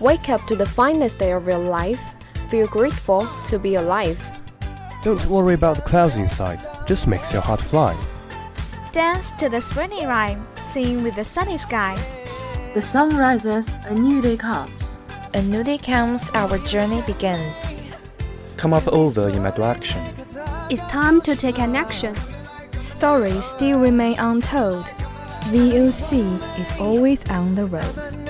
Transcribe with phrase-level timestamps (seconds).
[0.00, 2.02] Wake up to the finest day of your life.
[2.48, 4.18] Feel grateful to be alive.
[5.02, 7.94] Don't worry about the clouds inside, just makes your heart fly.
[8.92, 12.00] Dance to the springy rhyme, sing with the sunny sky.
[12.72, 15.00] The sun rises, a new day comes.
[15.34, 17.66] A new day comes, our journey begins.
[18.56, 20.00] Come up over in my direction.
[20.70, 22.16] It's time to take an action.
[22.80, 24.86] Stories still remain untold.
[25.52, 28.29] VOC is always on the road.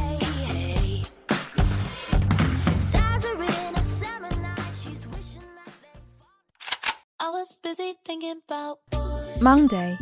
[9.39, 9.97] Monday.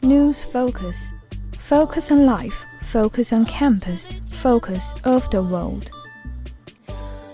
[0.00, 1.12] News focus.
[1.58, 2.64] Focus on life.
[2.84, 4.08] Focus on campus.
[4.32, 5.90] Focus of the world.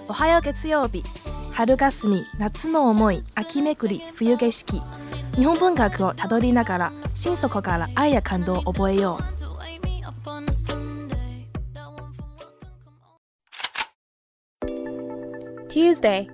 [0.09, 1.05] おはよう月曜日
[1.53, 4.83] 春霞み夏の思い秋めくり冬景色
[5.37, 9.37] 日本文学をたどりながら心底から愛や感動を覚えよう
[15.69, 16.27] Tuesday.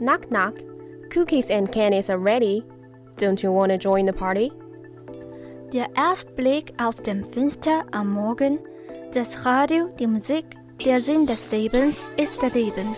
[0.00, 0.69] Knock knock.
[1.10, 2.64] Cookies and candies are ready.
[3.16, 4.52] Don't you want to join the party?
[5.72, 8.60] Der Erstblick aus dem Fenster am Morgen,
[9.12, 10.44] das Radio, die Musik,
[10.84, 12.94] der Sinn des Lebens ist der Leben.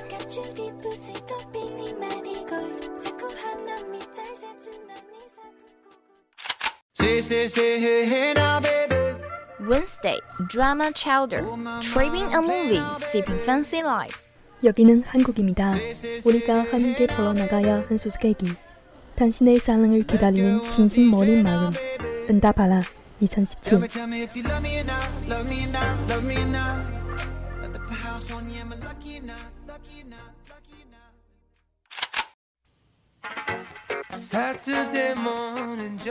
[9.58, 11.42] Wednesday, drama chowder.
[11.80, 14.22] Tripping a movie, sipping fancy life.
[14.65, 15.75] 여기는 한국입니다.
[16.25, 18.47] 우리가 함께 벌어나가야 한 수수께끼.
[19.17, 21.73] 당신의 사랑을 기다리는 진심 머린 마음.
[22.31, 22.83] 응답하라
[23.21, 23.81] 2017.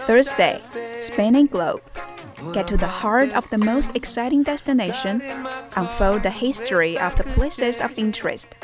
[0.08, 0.60] Thursday,
[1.02, 1.82] Spain and Globe.
[2.52, 5.22] Get to the heart of the most exciting destination,
[5.76, 8.58] unfold the history of the places of interest.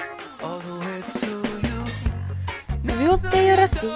[2.84, 3.92] Звезды России.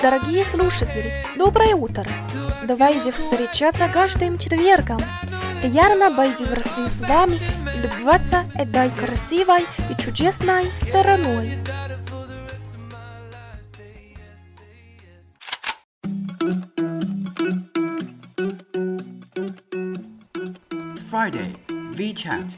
[0.00, 2.06] Дорогие слушатели, доброе утро!
[2.66, 5.02] Давайте встречаться каждым четвергом.
[5.60, 7.36] Приятно быть в Россию с вами
[7.76, 11.58] и любоваться этой красивой и чудесной стороной.
[21.20, 22.56] Friday, VChat.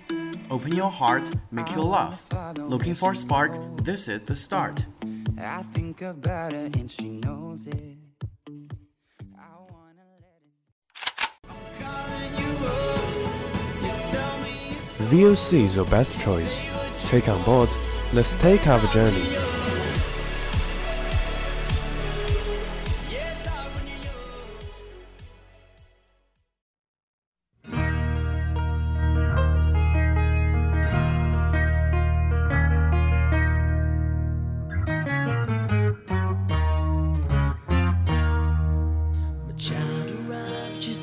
[0.48, 2.28] Open your heart, make you laugh.
[2.56, 3.58] Looking for a spark?
[3.82, 4.86] This is the start.
[5.36, 7.98] I think about her and she knows it.
[15.10, 16.62] VOC is your best choice.
[17.08, 17.70] Take on board.
[18.12, 19.51] Let's take our journey.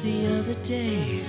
[0.04, 1.24] The other day.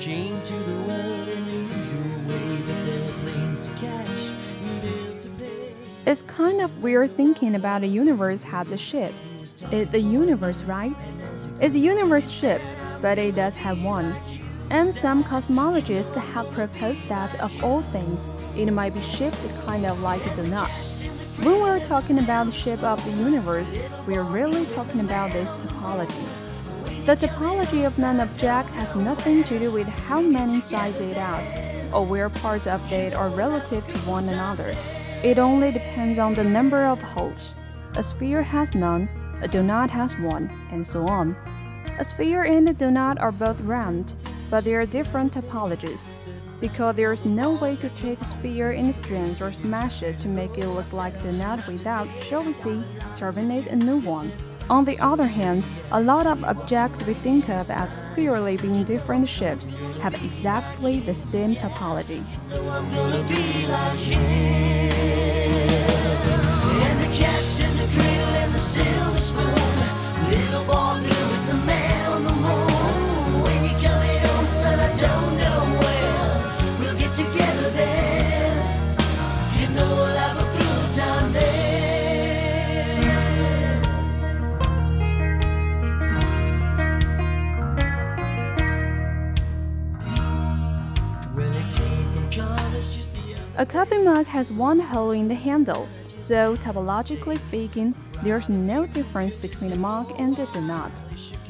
[0.00, 4.32] Came to the in the usual way, but there are planes to catch
[4.62, 5.72] and bills to pay.
[6.06, 9.12] It's kind of weird thinking about a universe has a ship.
[9.70, 10.94] It's a universe, right?
[11.60, 12.60] It's a universe ship,
[13.00, 14.14] but it does have one.
[14.70, 20.00] And some cosmologists have proposed that of all things, it might be shaped kind of
[20.00, 20.70] like the nut.
[21.42, 23.76] When we're talking about the shape of the universe,
[24.06, 26.35] we're really talking about this topology.
[27.06, 31.54] The topology of an object has nothing to do with how many sides it has,
[31.94, 34.74] or where parts of it are relative to one another.
[35.22, 37.54] It only depends on the number of holes.
[37.94, 39.08] A sphere has none,
[39.40, 41.36] a donut has one, and so on.
[42.00, 46.28] A sphere and a donut are both round, but they are different topologies.
[46.60, 50.28] Because there is no way to take a sphere in strands or smash it to
[50.28, 52.82] make it look like the nut without, shall we say,
[53.14, 54.28] terminate a new one.
[54.68, 59.28] On the other hand, a lot of objects we think of as clearly being different
[59.28, 59.68] shapes
[60.00, 62.24] have exactly the same topology.
[62.52, 62.90] I'm
[93.58, 95.88] A coffee mug has one hole in the handle,
[96.18, 100.92] so topologically speaking, there's no difference between a mug and a donut.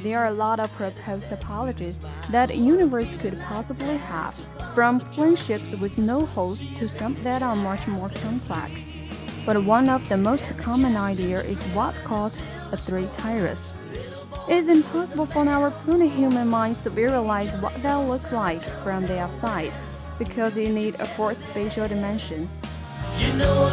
[0.05, 1.99] There are a lot of proposed topologies
[2.31, 4.41] that a universe could possibly have,
[4.73, 8.89] from plane ships with no holes to some that are much more complex.
[9.45, 12.39] But one of the most common idea is what's called
[12.71, 13.73] a three torus.
[14.49, 19.07] It is impossible for our puny human minds to visualize what that looks like from
[19.07, 19.73] the outside,
[20.19, 22.49] because you need a fourth spatial dimension.
[23.19, 23.67] You know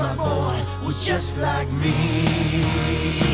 [0.00, 3.29] My boy was just like me.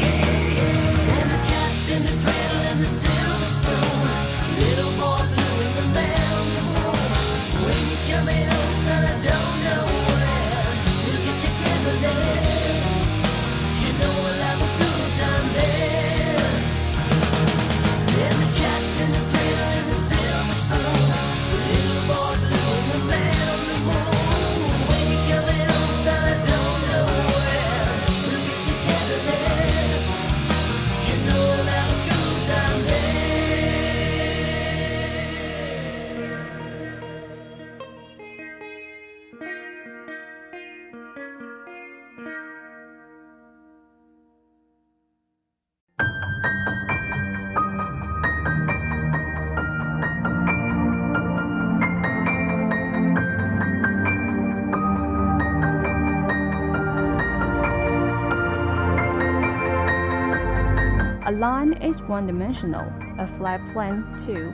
[61.87, 64.53] Is one dimensional, a flat plane, two.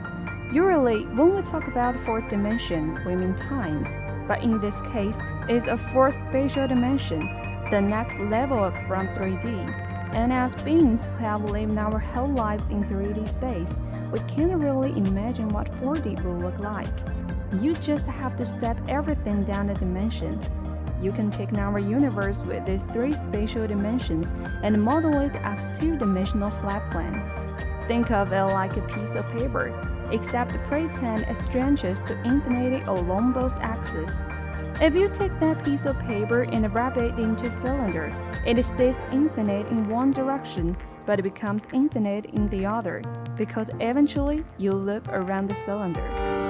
[0.53, 4.25] Usually, when we talk about fourth dimension, we mean time.
[4.27, 5.19] But in this case,
[5.49, 7.19] it's a fourth spatial dimension,
[7.71, 9.45] the next level up from 3D.
[10.13, 13.79] And as beings who have lived our whole lives in 3D space,
[14.11, 16.93] we can't really imagine what 4D will look like.
[17.59, 20.39] You just have to step everything down a dimension.
[21.03, 24.33] You can take our universe with these three spatial dimensions
[24.63, 27.21] and model it as two-dimensional flat plane.
[27.89, 29.67] Think of it like a piece of paper,
[30.11, 34.21] except pretend it stretches to infinity along both axes.
[34.79, 38.95] If you take that piece of paper and wrap it into a cylinder, it stays
[39.11, 43.01] infinite in one direction, but it becomes infinite in the other,
[43.35, 46.42] because eventually you loop around the cylinder.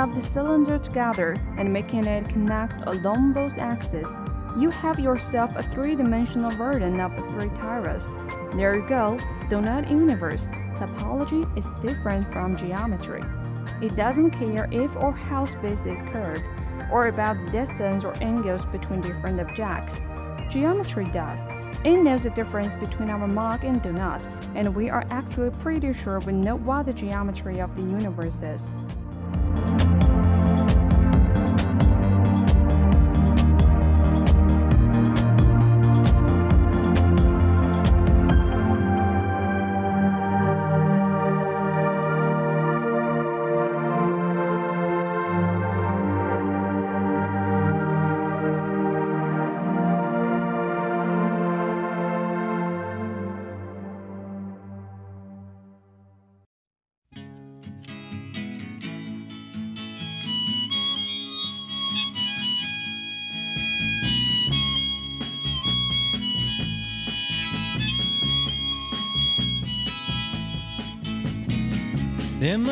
[0.00, 4.22] Of the cylinder together and making it connect along both axes,
[4.56, 8.08] you have yourself a three-dimensional version of the three torus.
[8.56, 9.18] There you go,
[9.50, 10.48] donut universe.
[10.78, 13.22] Topology is different from geometry.
[13.82, 16.48] It doesn't care if or how space is curved,
[16.90, 19.96] or about distance or angles between different objects.
[20.48, 21.46] Geometry does.
[21.84, 26.20] It knows the difference between our mug and donut, and we are actually pretty sure
[26.20, 28.74] we know what the geometry of the universe is.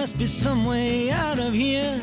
[0.00, 2.00] Must be some way out of here.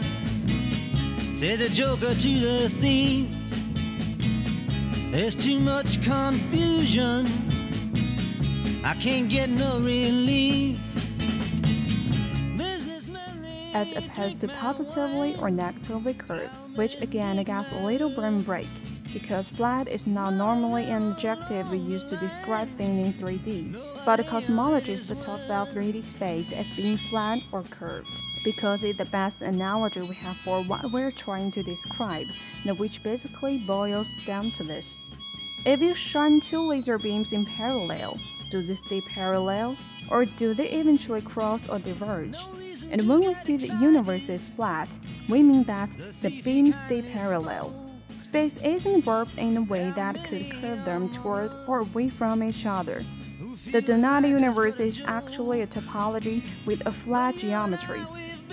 [1.33, 3.29] Say the joker to the thief.
[5.11, 7.25] There's too much confusion.
[8.83, 10.77] I can't get no relief.
[13.73, 18.67] as opposed to positively or negatively curved, which again gets a little brain break,
[19.13, 23.94] because flat is not normally an adjective we use to describe things in 3D.
[24.05, 28.07] But cosmologists talk about 3D space as being flat or curved,
[28.43, 32.27] because it's the best analogy we have for what we're trying to describe,
[32.77, 35.01] which basically boils down to this.
[35.65, 38.19] If you shine two laser beams in parallel,
[38.51, 39.75] do they stay parallel?
[40.11, 42.37] Or do they eventually cross or diverge?
[42.91, 47.73] And when we say the universe is flat, we mean that the beams stay parallel.
[48.13, 52.67] Space isn't warped in a way that could curve them toward or away from each
[52.67, 53.03] other.
[53.71, 58.01] The Donut universe is actually a topology with a flat geometry,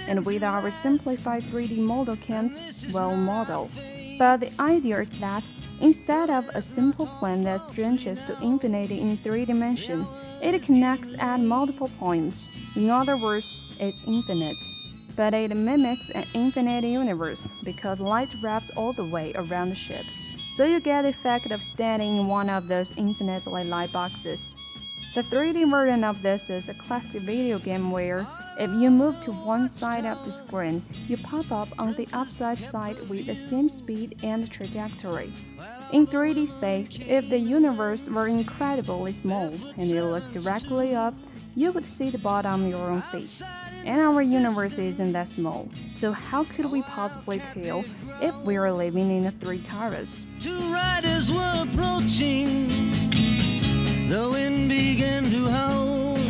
[0.09, 2.59] and with our simplified 3D model can't
[2.93, 3.71] well model.
[4.19, 5.45] But the idea is that
[5.81, 10.07] instead of a simple plane that stretches to infinity in three dimensions,
[10.41, 12.49] it connects at multiple points.
[12.75, 14.57] In other words, it's infinite.
[15.15, 20.07] But it mimics an infinite universe because light wraps all the way around the ship.
[20.55, 24.55] So you get the effect of standing in one of those infinitely light boxes.
[25.15, 28.27] The 3D version of this is a classic video game where,
[28.59, 32.57] if you move to one side of the screen, you pop up on the opposite
[32.57, 35.31] side with the same speed and trajectory.
[35.93, 41.13] In 3D space, if the universe were incredibly small and you looked directly up,
[41.55, 43.43] you would see the bottom of your own feet.
[43.85, 47.85] And our universe isn't that small, so how could we possibly tell
[48.23, 50.25] if we are living in a three torus?
[50.41, 52.92] Two riders were approaching.
[54.09, 56.22] The wind began to howl.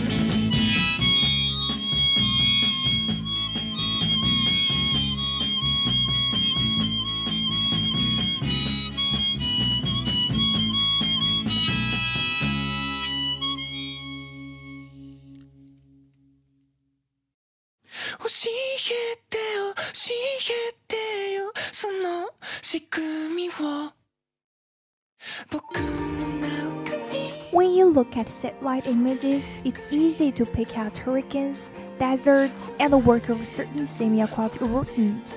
[27.93, 33.47] Look at satellite images, it's easy to pick out hurricanes, deserts, and the work of
[33.47, 35.35] certain semi-aquatic rodents.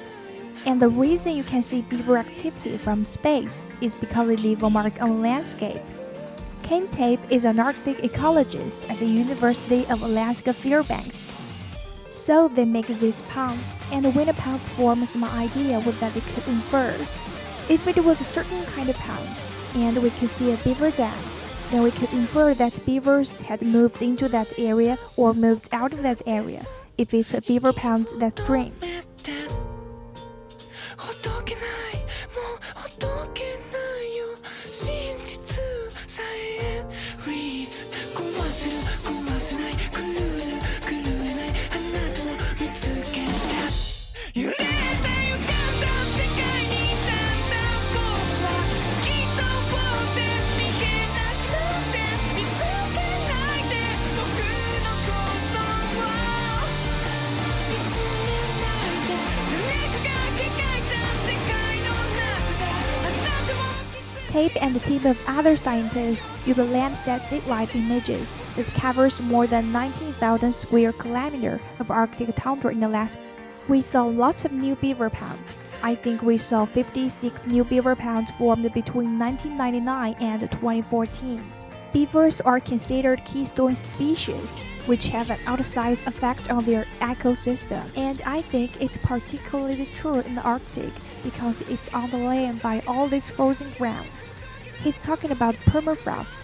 [0.66, 4.70] And the reason you can see beaver activity from space is because they leave a
[4.70, 5.82] mark on the landscape.
[6.64, 11.30] Ken Tape is an Arctic ecologist at the University of Alaska Fairbanks.
[12.10, 13.60] So they make this pond,
[13.92, 16.96] and when a pond forms, my idea was that they could infer
[17.70, 19.30] if it was a certain kind of pond,
[19.76, 21.18] and we could see a beaver dam,
[21.72, 26.02] then we could infer that beavers had moved into that area or moved out of
[26.02, 26.64] that area
[26.98, 28.84] if it's a beaver pond that drains.
[64.36, 69.48] Tape and a team of other scientists use a Landsat satellite images that covers more
[69.48, 73.22] than 19,000 square kilometers of Arctic tundra in Alaska.
[73.70, 75.58] We saw lots of new beaver ponds.
[75.82, 81.52] I think we saw 56 new beaver ponds formed between 1999 and 2014.
[81.94, 88.42] Beavers are considered keystone species, which have an outsized effect on their ecosystem, and I
[88.42, 90.92] think it's particularly true in the Arctic
[91.26, 94.08] because it's on the land by all this frozen ground.
[94.82, 96.36] He's talking about permafrost,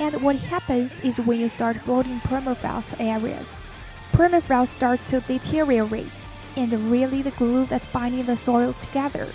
[0.00, 3.54] and what happens is when you start floating permafrost areas,
[4.12, 9.28] permafrost starts to deteriorate, and really the glue that's binding the soil together,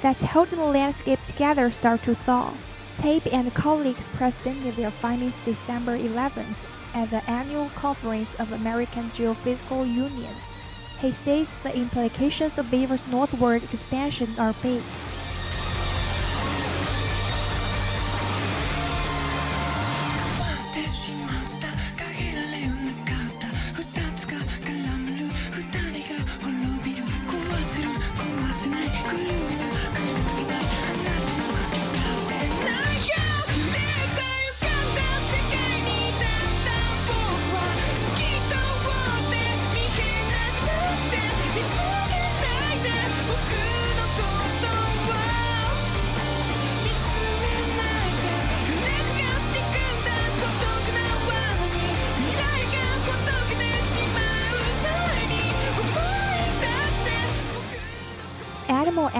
[0.00, 2.54] that's holding the landscape together, start to thaw.
[2.98, 6.56] Tape and colleagues presented their findings December 11
[6.94, 10.34] at the annual conference of American Geophysical Union.
[10.98, 14.84] He says the implications of beaver's northward expansion are big.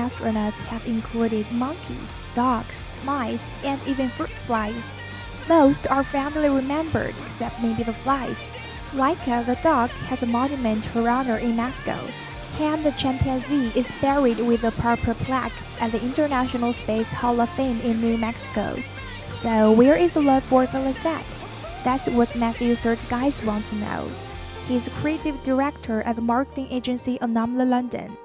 [0.08, 4.98] Astronauts have included monkeys, dogs, mice, and even fruit flies.
[5.50, 8.50] Most are fondly remembered, except maybe the flies.
[8.92, 12.00] Laika the dog has a monument for her honor in Moscow.
[12.56, 17.50] Ham the chimpanzee is buried with a proper plaque at the International Space Hall of
[17.50, 18.82] Fame in New Mexico.
[19.28, 21.26] So, where is the love for the Felicette?
[21.84, 24.08] That's what Matthew Serge guys want to know.
[24.66, 28.16] He's creative director at the marketing agency Anomaly London.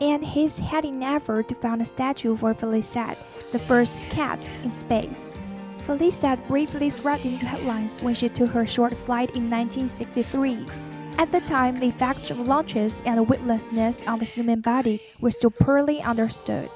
[0.00, 3.18] And he's heading effort to found a statue for Felicette,
[3.52, 5.40] the first cat in space.
[5.86, 10.66] Felicette briefly threatened headlines when she took her short flight in 1963.
[11.18, 15.50] At the time, the effects of launches and weightlessness on the human body were still
[15.50, 16.70] poorly understood.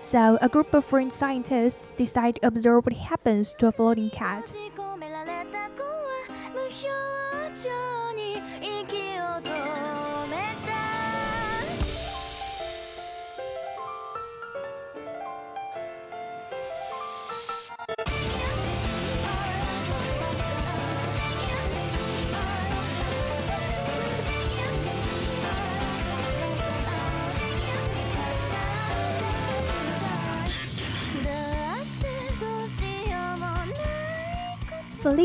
[0.00, 4.56] So, a group of French scientists decided to observe what happens to a floating cat.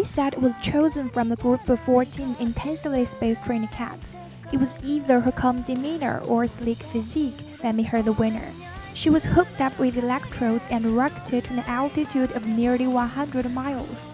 [0.04, 4.18] Felicette was chosen from a group of 14 intensely space-trained cats.
[4.52, 8.52] It was either her calm demeanor or sleek physique that made her the winner.
[8.94, 14.12] She was hooked up with electrodes and rocketed to an altitude of nearly 100 miles.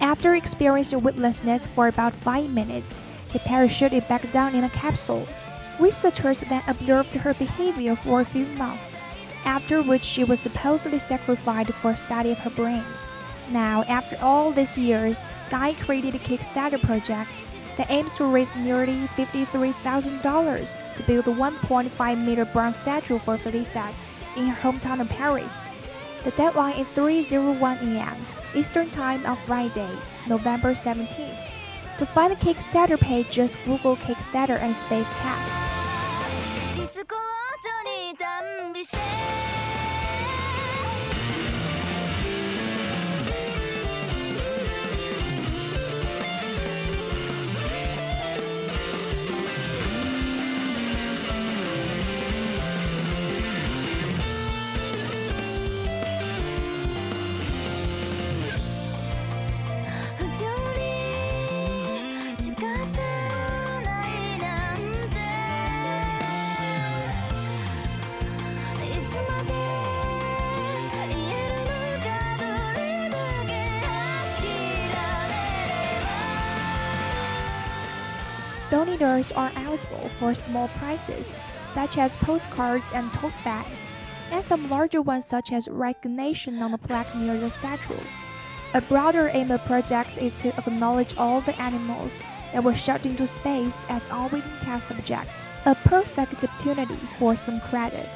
[0.00, 5.28] After experiencing weightlessness for about 5 minutes, he parachuted back down in a capsule.
[5.78, 9.02] Researchers then observed her behavior for a few months,
[9.44, 12.84] after which she was supposedly sacrificed for study of her brain.
[13.50, 17.30] Now, after all these years, Guy created a Kickstarter project
[17.78, 23.94] that aims to raise nearly $53,000 to build a 1.5 meter bronze statue for Felicette
[24.36, 25.64] in her hometown of Paris.
[26.24, 28.16] The deadline is 3:01 a.m.
[28.54, 31.38] Eastern Time on Friday, November 17th.
[31.98, 35.40] To find the Kickstarter page, just Google Kickstarter and Space Cat.
[78.88, 81.36] れば Donators are eligible for small prizes,
[81.74, 83.92] such as postcards and tote bags,
[84.30, 87.94] and some larger ones such as recognition on the plaque near the statue.
[88.74, 92.20] A broader aim of the project is to acknowledge all the animals
[92.52, 98.08] that were shot into space as orbiting test subjects, a perfect opportunity for some credit.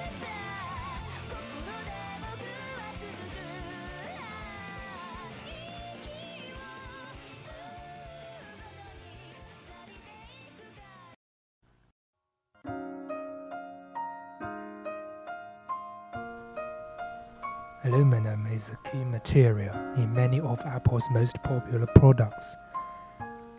[17.85, 22.57] Aluminum is a key material in many of Apple's most popular products,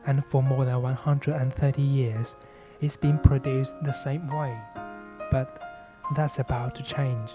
[0.05, 2.37] and for more than 130 years
[2.79, 4.57] it's been produced the same way.
[5.29, 5.61] But
[6.15, 7.31] that's about to change.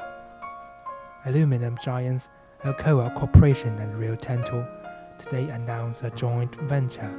[1.26, 2.30] Aluminum giants
[2.64, 4.66] Alcoa Corporation and Rio Tinto
[5.18, 7.14] today announced a joint venture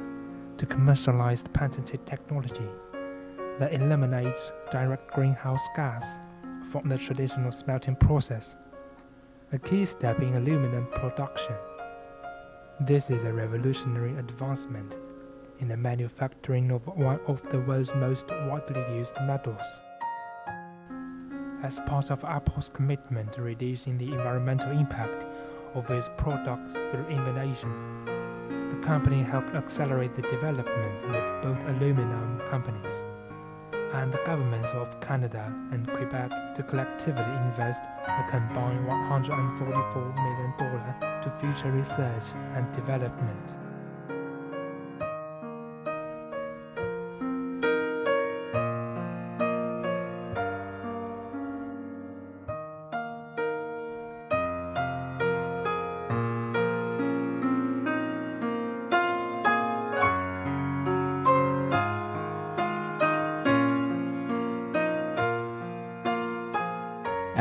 [0.56, 2.68] to commercialize patented technology
[3.60, 6.18] that eliminates direct greenhouse gas
[6.72, 8.56] from the traditional smelting process
[9.52, 11.56] a key step in aluminum production.
[12.78, 14.96] This is a revolutionary advancement
[15.58, 19.60] in the manufacturing of one of the world's most widely used metals.
[21.64, 25.26] As part of Apple's commitment to reducing the environmental impact
[25.74, 28.04] of its products through innovation,
[28.70, 33.04] the company helped accelerate the development with both aluminum companies
[33.92, 41.30] and the governments of Canada and Quebec to collectively invest a combined $144 million to
[41.40, 43.54] future research and development.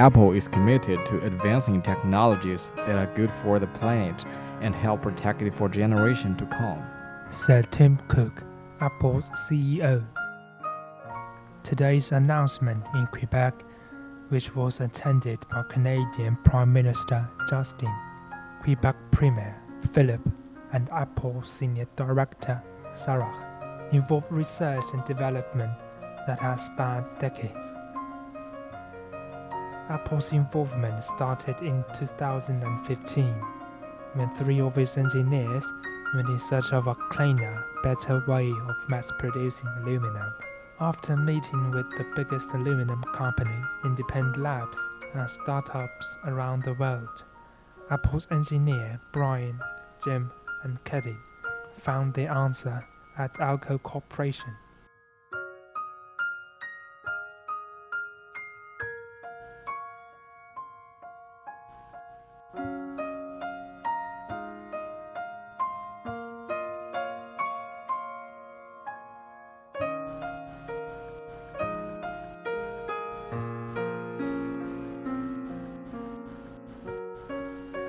[0.10, 4.26] Apple is committed to advancing technologies that are good for the planet
[4.60, 6.84] and help protect it for generations to come.
[7.30, 8.44] said Tim Cook,
[8.82, 10.04] Apple's CEO.
[11.62, 13.62] Today's announcement in Quebec,
[14.30, 17.94] which was attended by Canadian Prime Minister Justin,
[18.64, 19.56] Quebec Premier
[19.94, 20.22] Philip,
[20.74, 22.60] and Apple Senior Director
[22.96, 25.78] Sarah, involved research and development
[26.26, 27.76] that has spanned decades.
[29.90, 33.26] Apple's involvement started in 2015
[34.14, 35.74] when three of its engineers
[36.14, 40.32] went in search of a cleaner, better way of mass producing aluminum.
[40.80, 44.78] After meeting with the biggest aluminum company, independent labs,
[45.16, 47.24] and startups around the world,
[47.90, 49.60] Apple's engineer Brian,
[50.04, 50.32] Jim,
[50.64, 51.18] and Katie
[51.80, 52.86] found the answer
[53.18, 54.56] at Alcoa Corporation.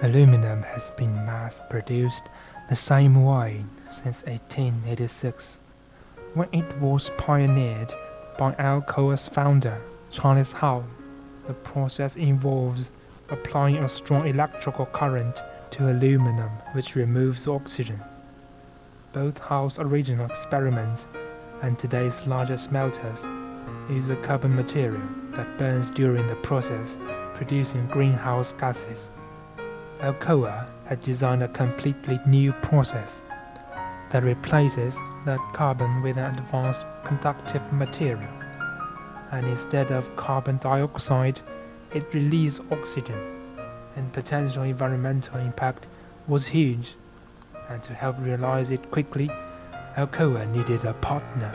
[0.02, 2.30] Aluminum has been mass produced
[2.70, 5.58] the same way since 1886,
[6.32, 7.92] when it was pioneered
[8.38, 9.78] by Alcoa's founder,
[10.10, 10.82] Charles Howe.
[11.46, 12.92] The process involves
[13.28, 18.00] applying a strong electrical current to aluminum, which removes oxygen.
[19.12, 21.08] Both Howe's original experiments
[21.60, 23.26] and today's largest smelters
[23.90, 26.96] use a carbon material that burns during the process,
[27.34, 29.12] producing greenhouse gases.
[30.00, 33.20] Alcoa had designed a completely new process
[34.10, 38.30] that replaces that carbon with an advanced conductive material.
[39.30, 41.40] And instead of carbon dioxide,
[41.92, 43.20] it released oxygen,
[43.94, 45.86] and potential environmental impact
[46.26, 46.94] was huge.
[47.68, 49.30] And to help realize it quickly,
[49.96, 51.52] Alcoa needed a partner.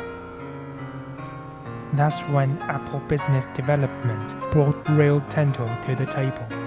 [1.94, 6.65] That's when Apple Business Development brought Rio Tinto to the table.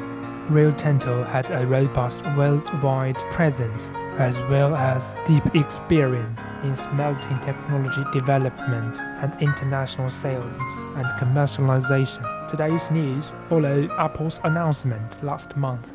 [0.51, 8.03] Rio Tinto had a robust worldwide presence as well as deep experience in smelting technology
[8.15, 10.57] development and international sales
[10.97, 12.49] and commercialization.
[12.49, 15.93] Today's news followed Apple's announcement last month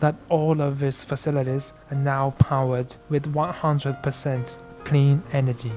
[0.00, 5.72] that all of its facilities are now powered with 100% clean energy,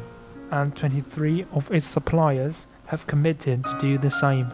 [0.51, 4.51] and 23 of its suppliers have committed to do the same.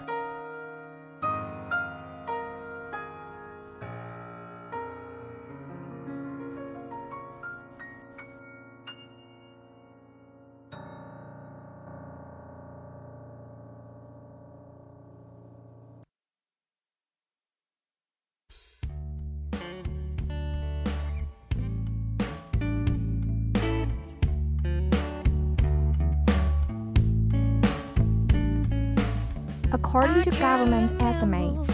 [29.95, 31.71] According to government estimates,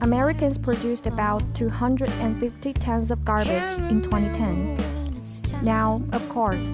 [0.00, 5.64] Americans produced about 250 tons of garbage in 2010.
[5.64, 6.64] Now, of course,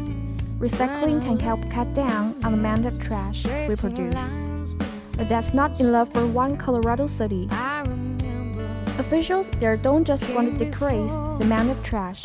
[0.58, 4.14] recycling can help cut down on the amount of trash we produce.
[5.14, 7.50] But that's not enough for one Colorado city.
[8.98, 12.22] Officials there don't just want to decrease the amount of trash,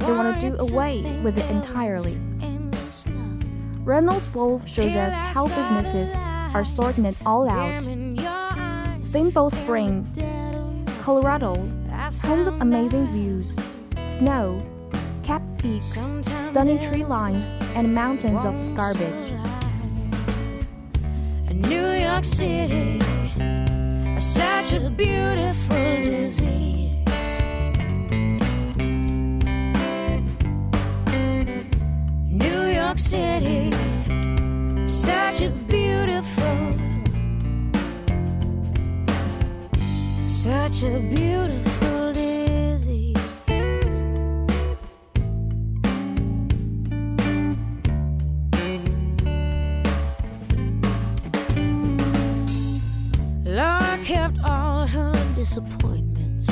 [0.00, 2.20] they want to do away with it entirely.
[3.86, 6.14] Reynolds Wolf shows us how businesses
[6.54, 7.82] are sorting it all out.
[9.02, 10.06] Simple Spring,
[11.02, 11.54] Colorado,
[12.22, 13.56] homes of amazing views,
[14.16, 14.58] snow,
[15.22, 15.92] capped peaks,
[16.50, 19.32] stunning tree lines, and mountains of garbage.
[21.52, 23.00] New York City,
[24.18, 26.75] such a beautiful disease.
[40.76, 43.16] Such a beautiful disease.
[53.46, 56.50] Laura kept all her disappointments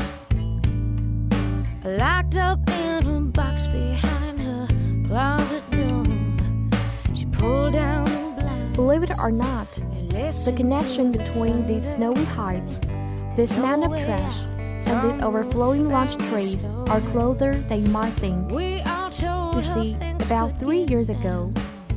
[1.85, 4.67] locked up in a box behind her
[5.07, 6.05] closet door.
[7.15, 8.05] She pulled down.
[8.73, 9.71] Believe it or not,
[10.45, 12.81] the connection between these snowy heights,
[13.37, 14.45] this man of trash,
[14.87, 18.51] and these overflowing lunch trays are closer than you might think.
[18.51, 21.53] You see, about three years ago,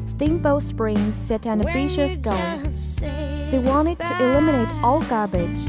[0.07, 2.37] Steamboat Springs set an ambitious goal.
[3.51, 5.59] They wanted to eliminate all garbage.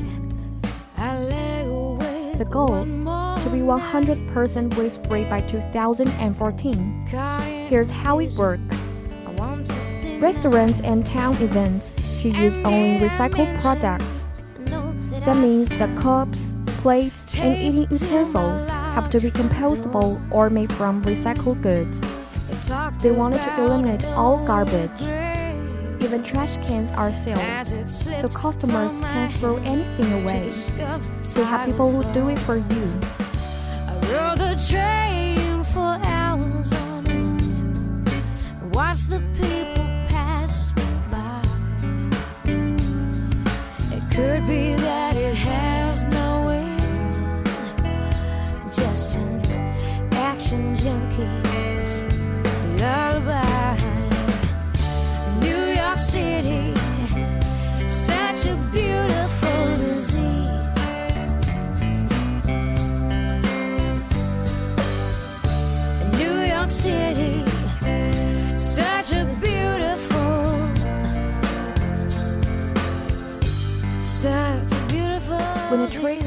[2.39, 7.07] the goal to be 100% waste free by 2014.
[7.69, 8.77] Here's how it works.
[10.21, 14.28] Restaurants and town events should use only recycled products.
[15.29, 21.05] That means the cups, plates, and eating utensils have to be compostable or made from
[21.05, 22.01] recycled goods.
[23.03, 25.03] They wanted to eliminate all garbage.
[26.01, 30.49] Even trash cans are sealed, so customers can't throw anything away.
[31.35, 32.87] They have people who do it for you.
[34.11, 35.19] rode the train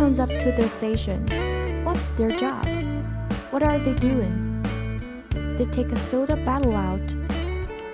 [0.01, 1.23] comes up to their station,
[1.85, 2.65] what's their job?
[3.51, 4.33] What are they doing?
[5.59, 7.07] They take a soda bottle out.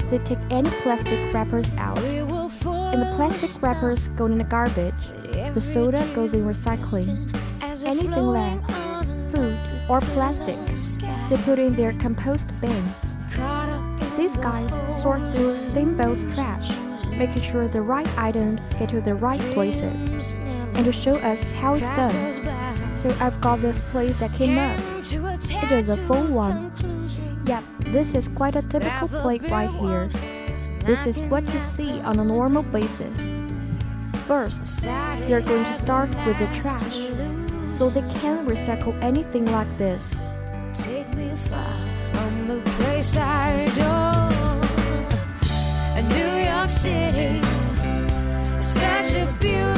[0.10, 2.00] They take any plastic wrappers out.
[2.00, 4.94] And the plastic wrappers go in the garbage.
[5.54, 7.30] The soda goes in recycling.
[7.86, 8.72] Anything left,
[9.36, 10.56] food or plastic,
[11.30, 12.84] they put in their compost bin.
[14.16, 14.72] These guys
[15.04, 16.72] sort through Steamboat's trash,
[17.10, 20.36] making sure the right items get to the right places.
[20.78, 24.80] And to show us how it's done, so I've got this plate that came up.
[25.12, 26.72] It is a full one.
[27.46, 30.08] Yep, this is quite a typical plate right here.
[30.86, 33.32] This is what you see on a normal basis.
[34.28, 37.10] First, they're going to start with the trash,
[37.78, 40.14] so they can't recycle anything like this.
[40.74, 41.74] Take me far
[42.14, 44.30] from the place I adore.
[46.10, 47.42] New York City,
[48.62, 49.77] such a beautiful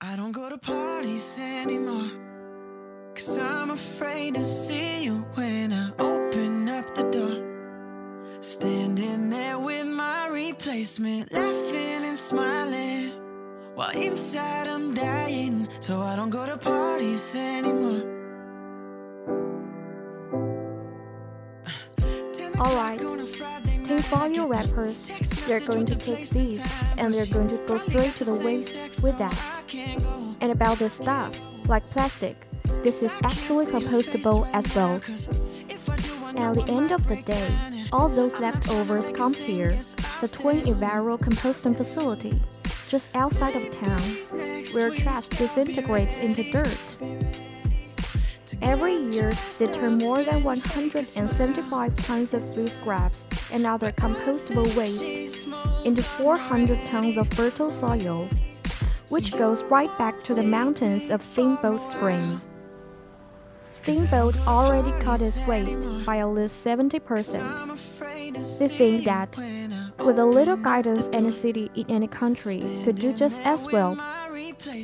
[0.00, 2.10] I don't go to parties anymore.
[3.14, 8.40] Cause I'm afraid to see you when I open up the door.
[8.40, 13.12] Standing there with my replacement, laughing and smiling.
[13.78, 18.02] While inside I'm dying, so I don't go to parties anymore.
[22.58, 22.98] Alright,
[23.84, 25.06] take folio wrappers.
[25.46, 26.58] They're going to take these
[26.96, 29.38] and they're going to go straight to the waste with that.
[30.40, 32.48] And about this stuff, like plastic,
[32.82, 34.96] this is actually compostable as well.
[36.36, 37.48] At the end of the day,
[37.92, 39.78] all those leftovers come here,
[40.20, 42.42] the Twin Enviro composting facility,
[42.88, 44.00] just outside of town,
[44.72, 46.96] where trash disintegrates into dirt.
[48.62, 55.48] Every year, they turn more than 175 tons of food scraps and other compostable waste
[55.84, 58.28] into 400 tons of fertile soil,
[59.10, 62.48] which goes right back to the mountains of Steamboat Springs.
[63.70, 68.58] Steamboat already cut its waste by at least 70%.
[68.58, 69.36] They think that,
[70.04, 73.96] with a little guidance any city in any country could do just as well,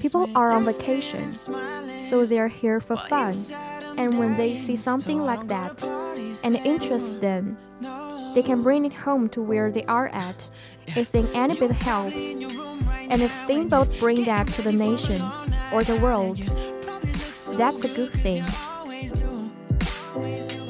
[0.00, 3.34] people are on vacation, so they're here for fun.
[3.96, 5.82] And when they see something like that
[6.44, 7.56] and interests them,
[8.34, 10.48] they can bring it home to where they are at.
[10.94, 12.16] They think any bit helps.
[12.16, 15.22] And if Steamboat bring that to the nation
[15.72, 16.38] or the world,
[17.56, 18.44] that's a good thing
[19.04, 19.50] always do.
[20.14, 20.64] Always do.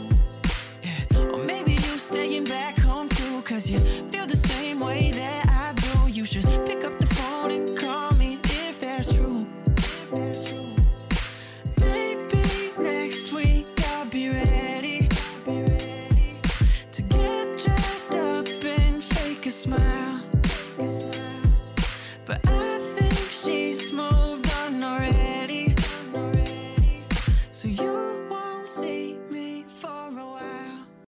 [0.82, 1.32] Yeah.
[1.32, 3.78] Or maybe you staying back home too, cause you
[4.10, 6.10] feel the same way that I do.
[6.10, 6.83] You should pick